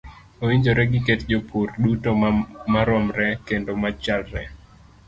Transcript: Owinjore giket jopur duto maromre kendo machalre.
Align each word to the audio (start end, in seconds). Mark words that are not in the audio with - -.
Owinjore 0.45 0.83
giket 0.93 1.21
jopur 1.31 1.67
duto 1.83 2.11
maromre 2.71 3.27
kendo 3.49 3.71
machalre. 3.85 4.43